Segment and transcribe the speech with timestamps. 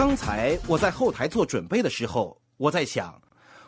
[0.00, 3.20] 刚才我在后台做准备的时候，我在想，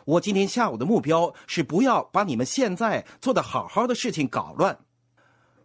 [0.03, 4.75] 我今天下午的目标是不要把你们现在做的好好的事情搞乱。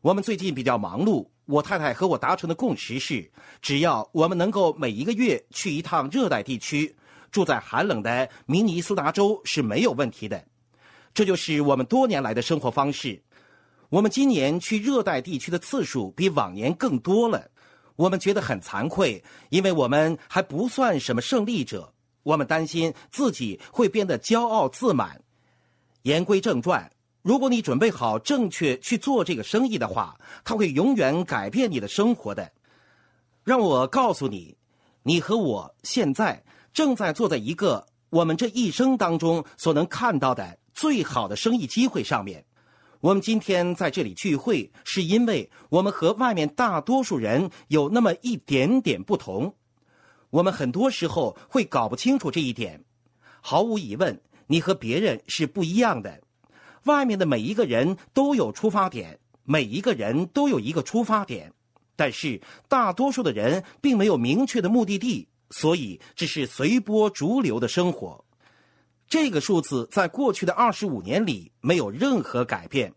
[0.03, 3.31] 我们最近比较忙碌，我太太和我达成的共识是，
[3.63, 6.95] 只要我们能够每一个月去一趟热带地区，
[7.31, 10.45] 住在寒冷的明尼苏达州是没有问题的。
[11.15, 13.23] 这就是我们多年来的生活方式。
[13.89, 17.51] 我们今年去热带地区的次数比往年更多了。
[17.99, 21.93] 我们觉得很惭愧，因为我们还不算什么胜利者。
[22.23, 25.21] 我们担心自己会变得骄傲自满。
[26.03, 26.93] 言归正传，
[27.23, 32.53] 如果你准备好正确去做这个生意的话，它会永远改变你的生活的。
[33.43, 34.57] 让我告诉你，
[35.03, 42.45] 你和我现在正在坐在一个我们这一生当中所能看到的最好的生意机会上面。
[43.01, 49.55] 我们今天在这里聚会，是因为我们和外面大多数人有那么一点点不同。
[50.31, 52.85] 我们很多时候会搞不清楚这一点。
[53.41, 56.21] 毫无疑问，你和别人是不一样的。
[56.85, 61.53] 外面的每一个人都有出发点，每一个人都有一个出发点，
[61.95, 68.25] 但是大多数的人并没有明确的目的地，所以只是随波逐流的生活。
[69.09, 72.93] 这个数字在过去的二十五年里没有任何改变。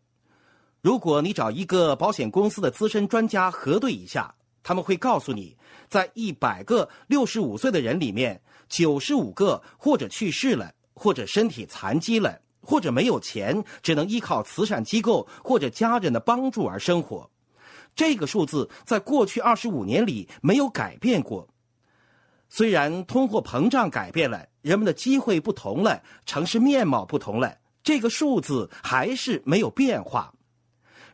[0.81, 5.55] 如果你找一个保险公司的资深专家核对一下，他们会告诉你，
[5.87, 17.29] 在一百个六十五岁的人里面，九十五个或者去世了，或者身体残疾了，或者没有钱，只能依靠慈善机构或者家人的帮助而生活。
[17.95, 21.47] 这个数字在过去二十五年里没有改变过。
[22.53, 30.33] 虽然通货膨胀改变了，人们的机会不同了，城市面貌不同了，这个数字还是没有变化。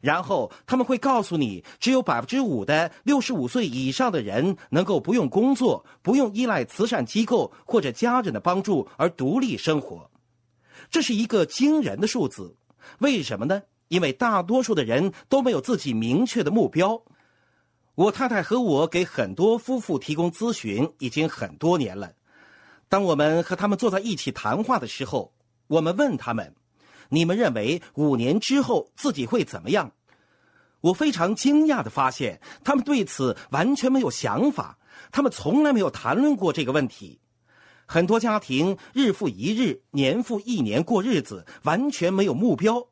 [0.02, 10.10] 然后他们会告诉你，只有百分之五的六十五岁以上的人能够不用工作，不用依赖慈善机构或者家人的帮助而独立生活。
[10.90, 12.56] 这是一个惊人的数字。
[12.98, 13.61] 为什么呢？
[13.90, 17.00] 因为大多数的人都没有自己明确的目标。
[17.98, 22.14] 我太太和我给很多夫妇提供咨询已经很多年了。
[22.88, 25.34] 当我们和他们坐在一起谈话的时候，
[25.66, 26.54] 我们问他们
[27.10, 29.92] ：“你们认为五年之后自己会怎么样？”
[30.82, 34.78] 我非常惊讶的发现，他们对此完全没有想法，
[35.12, 37.20] 他们从来没有谈论过这个问题。
[37.88, 42.90] 很多家庭日复一日、年复一年过日子，完全没有目标。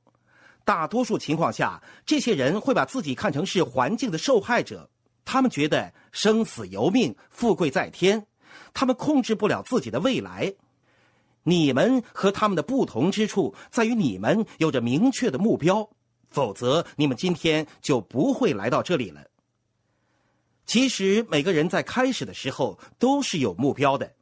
[0.63, 4.89] 大多数情况下，这些人会把自己看成是环境的受害者。
[5.25, 8.25] 他们觉得生死由命，富贵在天，
[8.73, 10.53] 他们控制不了自己的未来。
[11.43, 15.89] 你们和他们的不同之处在于，你们有着明确的目标，
[16.29, 19.25] 否则你们今天就不会来到这里了。
[20.65, 24.13] 其实每个人在开始的时候都是有目标的。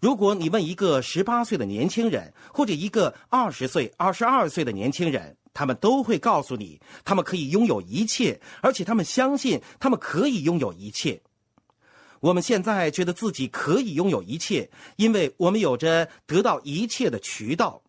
[0.00, 11.20] 如果你问一个十八岁的年轻人，或者一个二十岁、二十二岁的年轻人，他们都会告诉你，他们可以拥有一切，而且他们相信他们可以拥有一切。
[12.20, 17.82] 我们现在觉得自己可以拥有一切，因为我们有着得到一切的渠道。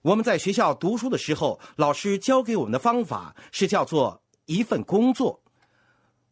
[0.00, 5.38] 我们在学校读书的时候，老师教给我们的方法是叫做一份工作。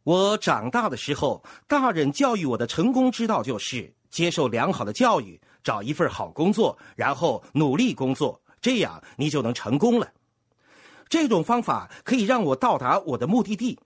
[0.05, 10.11] 我长大的时候，大人教育我的成功之道就是接受良好的教育，找一份好工作，然后努力工作，这样你就能成功了。
[11.11, 13.79] 这种方法可以让我到达我的目的地，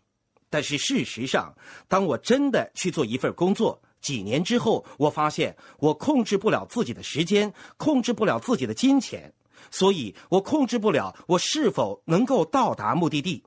[0.50, 1.52] 但是事实上，
[1.88, 9.32] 当我真的去做一份工作，几年之后，我发现我控制不了自己的时间，控制不了自己的金钱，
[9.70, 13.42] 所以我控制不了我是否能够到达目的地，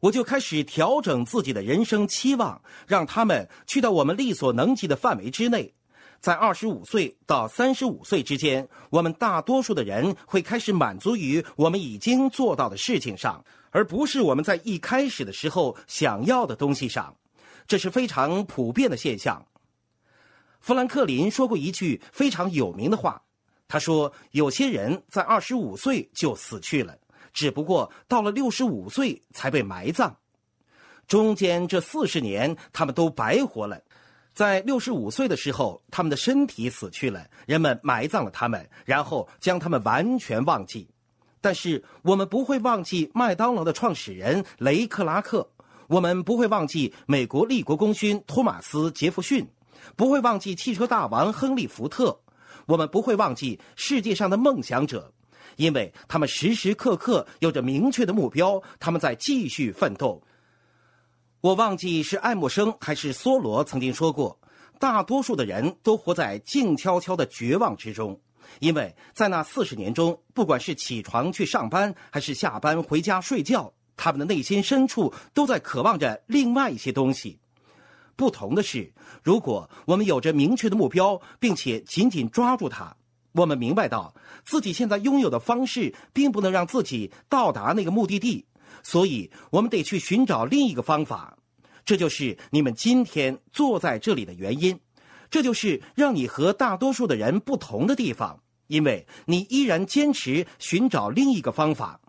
[0.00, 5.74] 我就开始调整自己的人生期望，让他们去到我们力所能及的范围之内。
[6.26, 17.14] 在二十五岁到三十五岁之间，我们大多数的人会开始满足于我们已经做到的事情上，而不是我们在一开始的时候想要的东西上。
[17.68, 19.40] 这是非常普遍的现象。
[20.58, 23.22] 富兰克林说过一句非常有名的话，
[23.68, 26.98] 他说：“有些人在二十五岁就死去了，
[27.32, 30.12] 只不过到了六十五岁才被埋葬，
[31.06, 33.80] 中间这四十年他们都白活了。”
[34.36, 40.86] 在六十五岁的时候，他们的身体死去了，人们埋葬了他们，然后将他们完全忘记。
[41.40, 45.48] 但是我们不会忘记麦当劳的创始人雷克拉克，
[45.88, 49.48] 我们不会忘记美国立国功勋托马斯杰弗逊，
[49.96, 52.20] 不会忘记汽车大王亨利福特，
[52.66, 55.10] 我们不会忘记世界上的梦想者，
[55.56, 60.22] 因为他们时时刻刻有着明确的目标，他们在继续奋斗。
[61.46, 64.36] 我忘记是爱默生还是梭罗曾经说过，
[64.80, 68.20] 大多数的人都活在静悄悄的绝望之中，
[68.58, 77.38] 因为在那四十年中，不管是起床去上班，还是下班回家睡觉，他们的内心深处都在渴望着另外一些东西。
[78.16, 82.96] 不同的是，如果我们有着明确的目标，并且紧紧抓住它，
[83.34, 84.12] 我们明白到
[84.44, 88.44] 自己现在拥有的方式并不能让自己到达那个目的地，
[88.86, 91.36] 所以我们得去寻找另一个方法。
[91.84, 94.78] 这就是你们今天坐在这里的原因，
[95.28, 102.00] 这就是让你和大多数的人不同的地方，因为你依然坚持寻找另一个方法。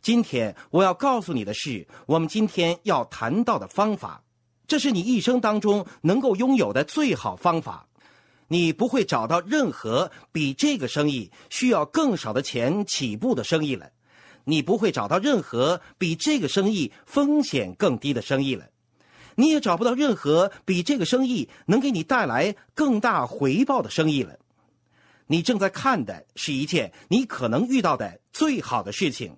[0.00, 4.24] 今天我要告诉你的是，我们今天要谈到的方法，
[4.66, 7.86] 这是你一生当中能够拥有的最好方法。
[8.48, 13.90] 你不会找到任何比这个生意需要更少的钱起步的生意了，
[14.44, 18.66] 你不会找到任何比这个生意风险更低的生意了。
[19.36, 24.38] 你也找不到任何比这个生意能给你带来更大回报的生意了。
[25.26, 29.36] 你正在看的是一件你可能遇到的最好的事情。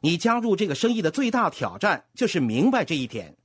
[0.00, 3.36] 你加入这个生意的最大挑战就是明白这一点。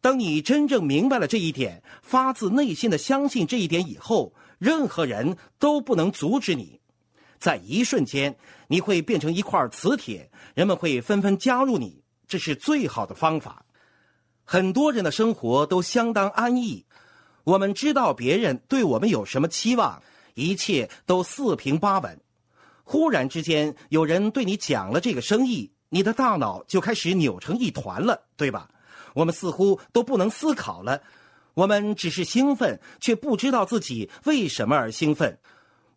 [0.00, 6.78] 当你真正明白了这一点，发自内心的相信这一点以后，任何人都不能阻止你。
[7.44, 8.34] 在一瞬间，
[8.68, 12.02] 你会变成一块磁铁，人们会纷纷加入你。
[12.26, 13.66] 这是最好的方法。
[14.44, 16.86] 很多人的生活都相当安逸，
[17.44, 20.02] 我们知道别人对我们有什么期望，
[20.32, 22.18] 一切都四平八稳。
[22.82, 28.70] 忽然之间，有人对你讲了这个生意，你的大脑就开始扭成一团了，对吧？
[29.12, 31.02] 我们似乎都不能思考了，
[31.52, 35.38] 我们只是兴奋，却不知道自己为什么而兴奋。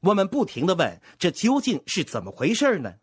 [0.01, 2.93] 我们不停的问：这究竟是怎么回事呢？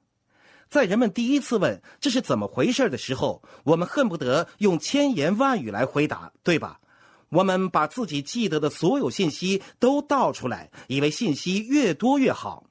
[0.69, 6.81] 在人们第一次问这是怎么回事的时候，我们恨不得用千言万语来回答，对吧？
[7.29, 12.65] 我们把自己记得的所有信息都倒出来，以为信息越多越好。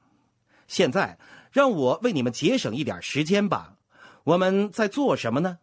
[0.68, 1.20] 现在，
[1.52, 3.76] 让我为你们节省一点时间吧。
[4.24, 5.60] 我们在做什么呢？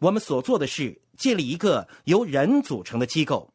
[0.00, 3.52] 我们所做的是建立一个由人组成的机构。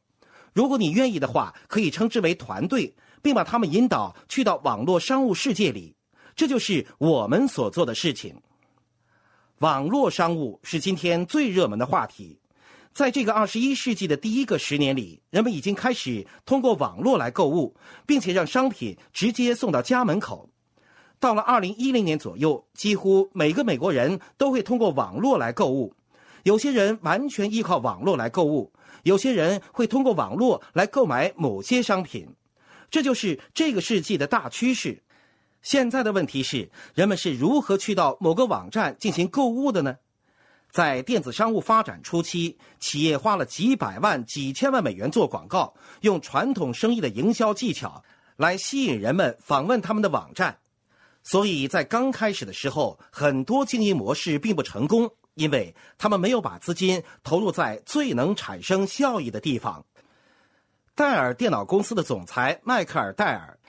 [0.54, 5.96] 如果你愿意的话，可以称之为团队，并把他们引导去到网络商务世界里。
[6.36, 8.36] 这就是我们所做的事情。
[9.60, 12.40] 网络商务是今天最热门的话题。
[12.94, 17.76] 在这个二十一世纪的第一个十年里，人们已经开始通过网络来购物，
[18.08, 20.50] 并且让商品直接送到家门口。
[21.20, 25.94] 到了二零一零年左右，几乎每个美国人都会通过网络来购物。
[26.44, 28.72] 有些人完全依靠网络来购物，
[29.04, 32.28] 有些人会通过网络来购买某些商品。
[32.90, 35.04] 这就是这个世纪的大趋势。
[35.62, 39.98] 现在的问题是，人们是如何去到某个网站进行购物的呢？
[40.72, 48.04] 在电子商务发展初期，企业花了几百万、几千万美元做广告，用传统生意的营销技巧
[48.36, 50.60] 来吸引人们访问他们的网站。
[51.24, 59.86] 所以在刚开始的时候，很多经营模式并不成功，因为他们没有把资金投入在最能产生效益的地方。
[60.98, 63.60] 戴尔电脑公司的总裁迈克尔·戴尔。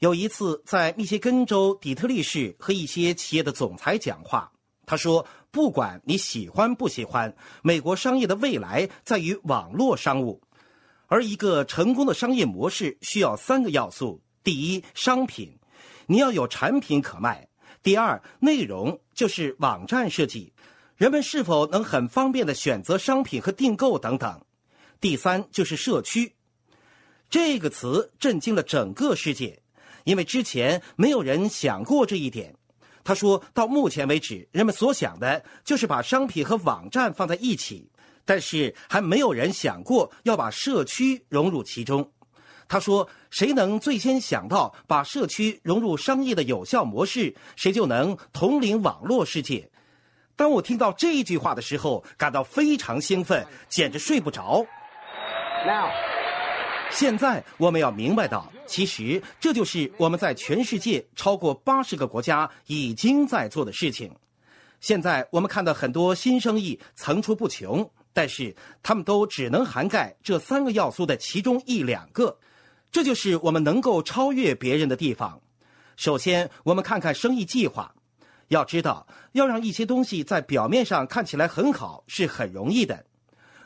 [0.00, 4.52] 有一次，在密歇根州底特律市和一些企业的总裁讲话，
[4.84, 10.42] 他说：“不管你喜欢不喜欢，美国商业的未来在于网络商务，
[11.06, 15.58] 而一个成功的商业模式需要三个要素：第一，商品，
[16.04, 17.48] 你要有产品可卖；
[17.82, 20.52] 第二，内容，就是网站设计，
[20.98, 24.38] 人们是否能很方便的选择商品和订购等等；
[25.00, 26.34] 第三，就是社区。”
[27.28, 29.60] 这个词震惊了整个世界。
[30.04, 32.54] 因为之前没有人想过这一点，
[33.02, 37.90] 他说到目前为止，人们所想的就是把商品和网站放在一起，
[38.26, 42.12] 但是还没有人想过要把社区融入其中。
[42.68, 49.70] 他说，谁能最先想到把社区融入商业的有效模式，谁就能统领网络世界。
[50.36, 54.66] 当我听到这句话的时候，感到非常兴奋，简直睡不着。
[55.66, 56.13] Now。
[56.90, 64.14] 现在我们要明白到，其实这就是我们在全世界超过八十个国家已经在做的事情。
[64.80, 72.38] 现在我们看到很多新生意层出不穷，但是他们都只能涵盖这三个要素的其中一两个。
[72.92, 75.40] 这就是我们能够超越别人的地方。
[75.96, 77.92] 首先，我们看看生意计划。
[78.48, 83.04] 要知道，要让一些东西在表面上看起来很好是很容易的。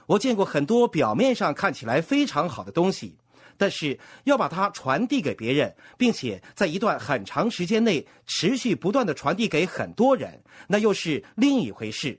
[0.09, 3.15] 我见过很多表面上看起来非常好的东西，
[3.59, 12.19] 但是要把它传递给别人，并且在一段很长时间内持续不断的传递给很多人，那又是另一回事。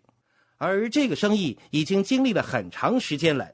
[0.59, 3.49] 而这个生意已经经历了很长时间了。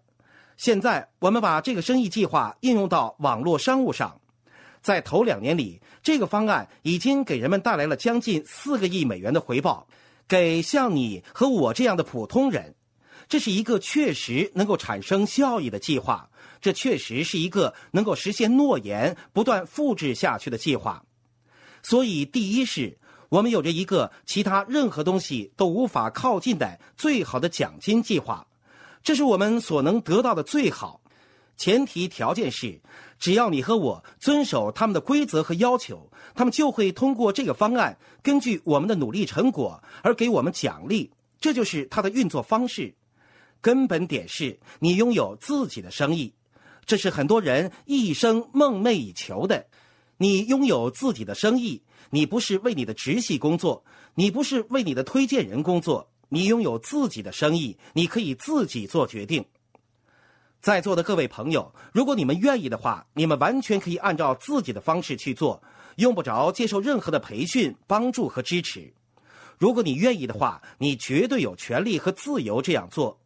[0.58, 4.20] 现在我们把这个生意计划应用到网络商务上，
[4.82, 9.88] 在头两年里，这个方案已经给人们带来了将近四个亿美元的回报。
[10.28, 12.76] 给像你和我这样的普通人，
[13.28, 16.30] 这是一个确实能够产生效益的计划。
[16.62, 21.04] 这确实是一个能够实现诺言、不断复制下去的计划。
[21.84, 22.98] 所以，第一是，
[23.30, 28.48] 我们有着一个其他任何东西都无法靠近的最好的奖金计划。
[29.04, 31.02] 这是我们所能得到的最好，
[31.56, 32.82] 前提条件是，
[33.20, 41.12] 只要你和我遵守他们的规则和要求，他们就会通过这个方案，根据我们的努力成果而给我们奖励。
[41.40, 42.96] 这就是它的运作方式。
[43.66, 46.32] 根本点是你拥有自己的生意，
[46.86, 49.66] 这是很多人一生梦寐以求的。
[50.18, 51.82] 你拥有自己的生意，
[52.12, 56.08] 你不是为你的直系工作，你不是为你的推荐人工作。
[56.30, 59.44] 你拥有自己的生意，你可以自己做决定。
[60.62, 65.60] 在座的各位朋友，如果你们愿意的话，你们完全可以按照自己的方式去做，
[65.96, 68.94] 用不着接受任何的培训、帮助和支持。
[69.58, 73.20] 如果你愿意的话，你绝对有权利和自由这样做。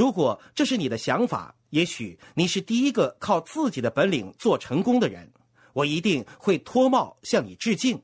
[0.00, 5.30] 如果这是你的想法，也许你是第一个靠自己的本领做成功的人，
[5.74, 8.00] 我一定会脱帽向你致敬。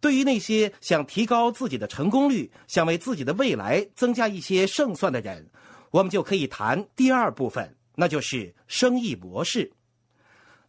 [0.00, 5.46] 对于那些想提高自己的成功率、想为自己的未来增加一些胜算的人，
[5.90, 9.70] 我们就可以谈第二部分，那就是生意模式。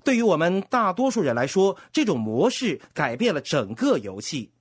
[0.03, 4.51] 对于我们大多数人来说，这种模式改变了整个游戏。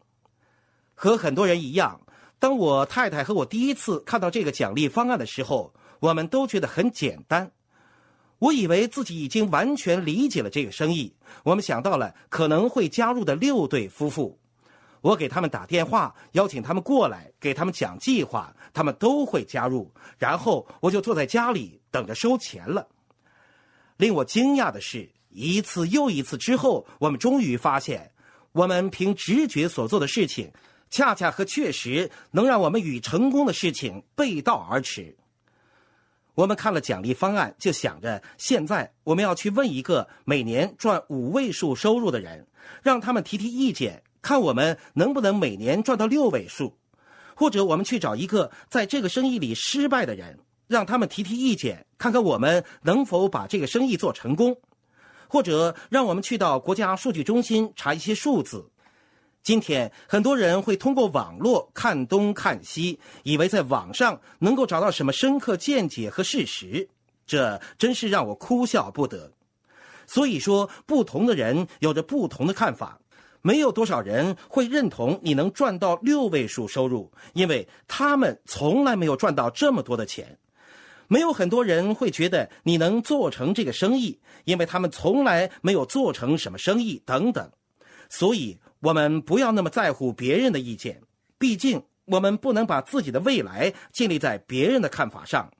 [0.94, 2.00] 和很多人一样，
[2.38, 7.50] 当我太太和我第一次看到这个奖励方案的时候，我们都觉得很简单。
[8.38, 11.12] 我以为自己已经完全理解了这个生意。
[11.42, 14.38] 我们想到了可能会加入的六对夫妇。
[15.00, 19.90] 我给他们打电话，邀请他们过来，给他们讲计划，他们都会加入。
[20.18, 22.86] 然后我就坐在家里等着收钱了。
[23.96, 28.12] 令我惊讶的是，一次又一次之后，我们终于发现，
[28.52, 30.52] 我们凭直觉所做的事情，
[30.90, 35.16] 恰恰和确实能让我们与成功的事情背道而驰。
[36.34, 42.46] 我们看了奖励方案，就想着现在我们要去问一个每年赚五位数收入的人，
[42.82, 44.02] 让他们提提意见。
[44.20, 46.76] 看我们能不能每年赚到六位数，
[47.34, 54.56] 或者我们去找一个在这个生意里失败的人，让他们提提意见，看看我们能否把这个生意做成功，
[55.28, 58.68] 或者让我们去到国家数据中心查一些数字。
[59.42, 66.88] 今天很多人会通过网络看东看西，以为在网上能够找到什么深刻见解和事实，
[67.26, 69.32] 这真是让我哭笑不得。
[70.06, 73.00] 所以说，不同的人有着不同的看法。
[73.40, 80.38] 没有多少人会认同你能赚到六位数收入，因为他们从来没有赚到这么多的钱。
[81.06, 87.50] 没有很多人会觉得你能做成这个生意，因为他们从来没有做成什么生意等等。
[88.10, 91.00] 所以，我们不要那么在乎别人的意见，
[91.38, 95.50] 毕竟我们不能把自己的未来建立在别人的看法上。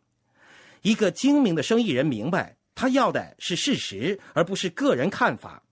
[0.83, 5.63] 一个精明的生意人明白，他要的是事实，而不是个人看法。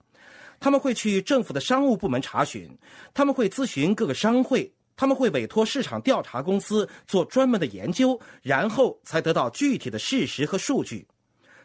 [0.59, 2.69] 他们会去政府的商务部门查询，
[3.13, 11.07] 他们会咨询各个商会，他们会委托市场调查公司做专门的研究，然后才得到具体的事实和数据。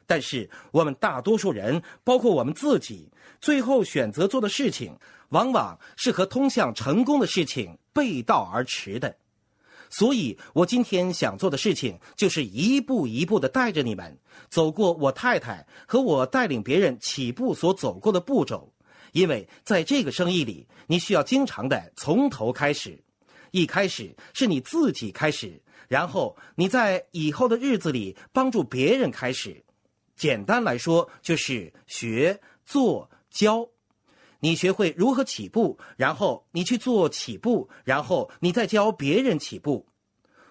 [0.06, 3.08] 但是，我们大多数人，包括我们自己，
[3.40, 4.96] 最后选择做的事情，
[5.30, 9.16] 往往是和通向成功的事情背道而驰的。
[9.88, 14.18] 所以，我今天想做的事情，就是一步一步的带着你们
[14.48, 18.72] 走过我太太和我带领别人起步所走过的步骤。
[19.12, 22.98] 因为在这个生意里，你需要经常的从头开始，
[23.50, 29.62] 一开始是你自己开始，然后你在以后的日子里帮助别人开始。
[30.16, 33.68] 简单来说，就是学、做、教。
[34.40, 39.86] 你学会如何起步，然后你去做起步，然后你再教别人起步。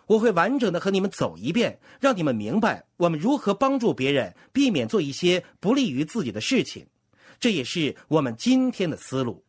[0.07, 6.87] 我会完整的和你们走一遍，让你们明白我们如何帮助别人，避免做一些不利于自己的事情。
[7.39, 9.43] 这也是我们今天的思路，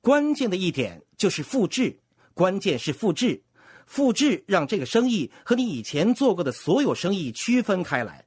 [0.00, 1.98] 关键的一点就是复制，
[2.32, 3.42] 关键是复制，
[3.86, 8.24] 复制让这个生意和你以前做过的所有生意区分开来。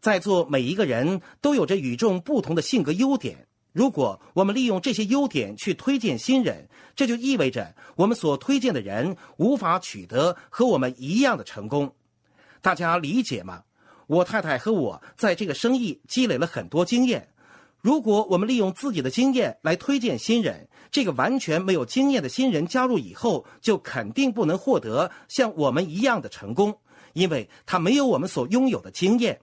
[0.00, 11.92] 在座每一个人都有着与众不同的性格优点，如果我们利用这些优点去推荐新人，这就意味着我们所推荐的人无法取得和我们一样的成功。
[12.62, 13.62] 大家理解吗？
[14.06, 17.28] 我太太和我在这个生意积累了很多经验。
[17.80, 26.76] 如果我们利用自己的经验来推荐新人，这个完全没有经验的新人加入以后，就肯定不能获得像我们一样的成功，
[27.12, 29.40] 因为他没有我们所拥有的经验。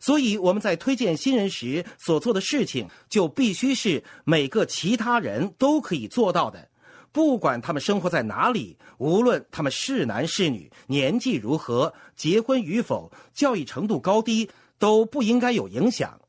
[0.00, 6.68] 所以我们在推荐新人时所做的事情，就必须是每个其他人都可以做到的，
[7.12, 16.20] 不管他们生活在哪里，无论他们是男是女，年纪如何，结婚与否，教育程度高低，都不应该有影响。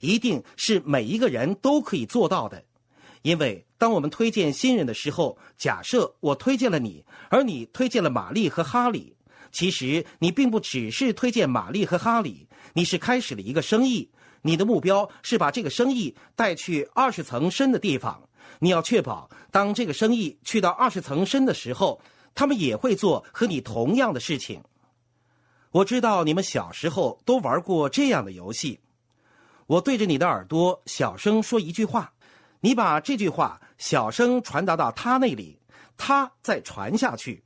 [0.00, 2.64] 一定是每一个人都可以做到的，
[3.20, 9.14] 因为当我们推荐新人的时候，假设我推荐了你，而你推荐了玛丽和哈里。
[9.52, 14.10] 其实你并不只是推荐玛丽和哈里，你是开始了一个生意。
[14.42, 18.22] 你的目标是把这个生意带去二十层深的地方。
[18.60, 22.00] 你要确保，当这个生意去到二十层深的时候，
[22.34, 24.62] 他们也会做和你同样的事情。
[25.72, 28.80] 我知道你们小时候都玩过这样的游戏。
[29.66, 32.12] 我对着你的耳朵小声说一句话，
[32.60, 35.58] 你把这句话小声传达到他那里，
[35.96, 37.42] 他再传下去。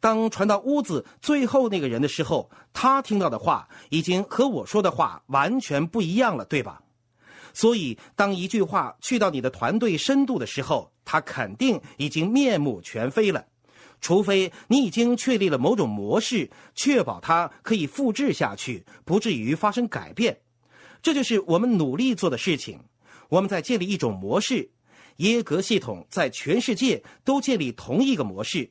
[0.00, 6.82] 当传到屋子最后那个人的时候，他听到的话已经和我说的话完全不一样了，对吧？
[7.54, 13.46] 所以，当一句话去到你的团队深度的时候，他肯定已经面目全非了。
[14.00, 20.38] 除非你已经确立了某种模式，确保它可以复制下去，不至于发生改变。
[21.02, 22.78] 这就是我们努力做的事情。
[23.28, 24.70] 我们在建立一种模式，
[25.16, 28.70] 耶格系统在全世界都建立同一个模式。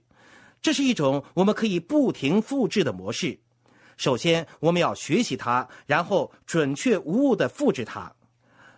[0.68, 3.40] 这是一种我们可以不停复制的模式。
[3.96, 8.12] 首先，我们要学习它，然后准确无误的复制它。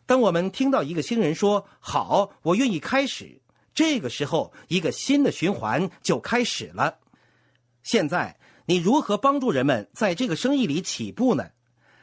[0.05, 3.41] 当我们听到一个新人说“好，我愿意开始”，
[3.73, 6.99] 这个时候，一个新的循环就开始了。
[7.81, 11.49] 现在，你如何帮助人们在这个生意里起步呢？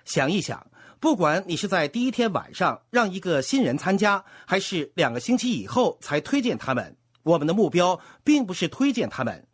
[0.04, 0.66] 想一想，
[0.98, 9.45] 不管你是在第一天晚上让一个新人参加，还是两个星期以后才推荐他们，我们的目标并不是推荐他们。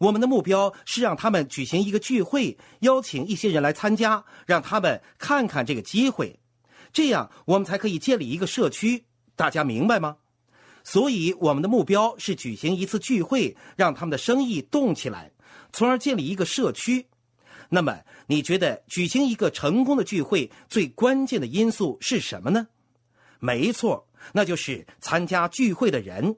[0.00, 6.40] 我们的目标是让他们举行一个聚会，邀请一些人来参加，让他们看看这个机会，
[6.90, 9.04] 这样我们才可以建立一个社区。
[9.36, 10.16] 大家明白吗？
[10.84, 15.32] 所以我们的目标是举行一次聚会，让他们的生意动起来，
[15.70, 17.06] 从而建立一个社区。
[17.68, 22.68] 那么，你觉得举行一个成功的聚会最关键的因素是什么呢？
[23.38, 26.36] 没错，那就是参加聚会的人。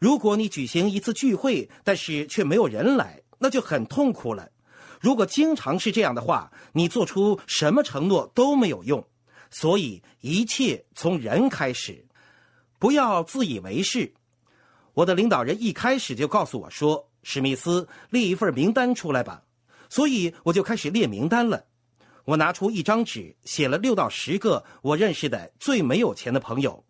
[0.00, 4.50] 如果你举行一次聚会，但是却没有人来，那就很痛苦了。
[4.98, 9.06] 如果经常是这样的话，你做出什么承诺都没有用。
[9.50, 12.06] 所以一切从人开始，
[12.78, 14.14] 不要自以为是。
[14.94, 19.42] 我的领导人一开始就告诉我说：“史密斯，列一份名单出来吧。”
[19.90, 21.66] 所以我就开始列名单了。
[22.24, 26.82] 我拿出一张纸，写了六到十个我认识的最没有钱的朋友。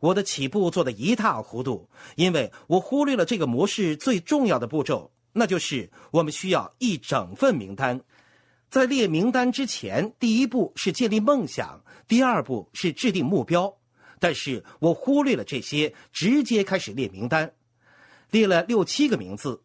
[0.00, 8.00] 我的起步做得一塌糊涂，因为我忽略了这个模式最重要的步骤，那就是我们需要一整份名单。
[8.70, 13.72] 在列名单之前，第一步是建立梦想，第二步是制定目标。
[14.18, 17.52] 但是我忽略了这些，直接开始列名单，
[18.30, 19.62] 列了六七个名字。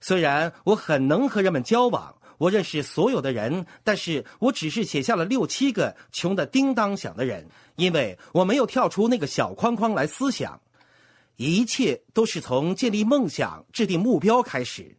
[0.00, 2.14] 虽然我很能和人们交往。
[2.36, 10.60] 我认识所有的人，但是我只是写下了六七个穷的叮当响的人，因为我没有跳出那个小框框来思想。
[11.36, 14.96] 一切都是从建立梦想、制定目标开始。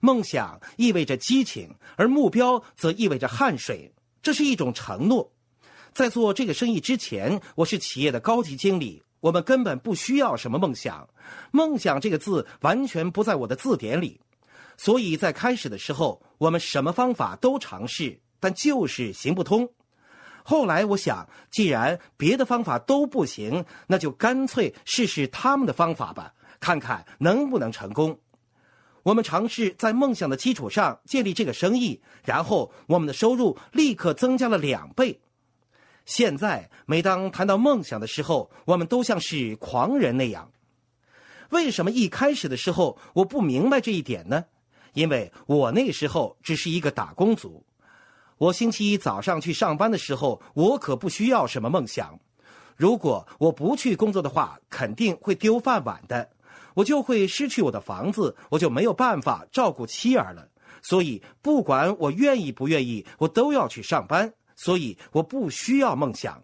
[0.00, 3.92] 梦想意味着激情，而目标则意味着汗水。
[4.20, 5.32] 这是一种承诺。
[5.92, 11.08] 在做这个生意之前，我是企业的高级经理，我们根本不需要什么梦想。
[11.52, 14.20] 梦想这个字完全不在我的字典里。
[14.76, 19.68] 所以在开始的时候，我们什么方法都尝试，但就是行不通。
[20.48, 28.18] 后来我想，既然别的方法都不行，那就干脆试试他们的方法吧，看看能不能成功。
[29.02, 35.20] 我们尝试在梦想的基础上建立这个生意，然后我们的收入立刻增加了两倍。
[36.06, 40.50] 现在每当谈到梦想的时候，我们都像是狂人那样。
[41.50, 44.46] 为什么一开始的时候我不明白这一点呢？
[44.94, 47.62] 因为我那时候只是一个打工族，
[48.38, 52.18] 我星期一早上去上班的时候，我可不需要什么梦想。
[52.76, 56.30] 如果我不去工作的话，肯定会丢饭碗的，
[56.74, 60.48] 我就会失去我的房子，我就没有办法照顾妻儿了。
[60.80, 64.32] 所以，不管我愿意不愿意，我都要去上班。
[64.54, 66.40] 所以，我不需要梦想。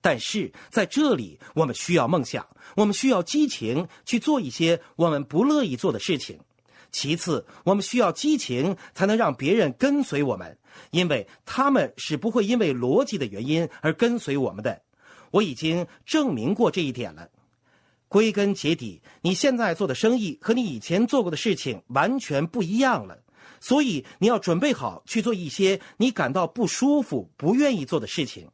[0.00, 6.40] 但是在这里，我们需要梦想，我们需要激情去做一些我们不乐意做的事情。
[6.92, 10.58] 其次，我们需要激情，才能让别人跟随我们，
[10.90, 14.82] 因为他们是不会因为逻辑的原因而跟随我们的。
[15.30, 17.28] 我已经证明过这一点了。
[18.08, 23.18] 归根结底，你现在做的生意和你以前做过的事情完全不一样了。
[23.60, 28.48] 所以你要准备好去做一些你感到不舒服、不愿意做的事情。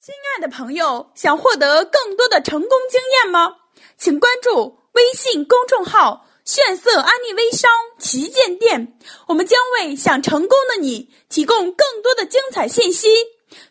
[0.00, 3.58] 亲爱的朋友，想获得更多的成功经验吗？
[3.96, 13.08] 请关注微信公众号“炫色安利微商旗舰店”，我们将为想成功的你提供更多的精彩信息。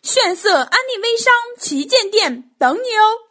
[0.02, 3.25] 炫色安利微商旗舰店等你哦！